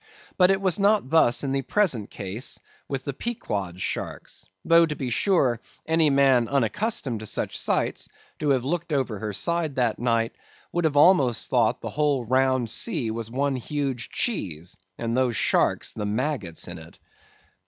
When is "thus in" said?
1.11-1.51